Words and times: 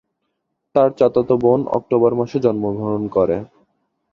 তার 0.75 0.89
চাচাতো 0.91 1.35
বোন 1.43 1.59
অক্টোবর 1.77 2.11
মাসে 2.19 2.37
জন্মগ্রহণ 2.45 3.03
করে। 3.15 3.37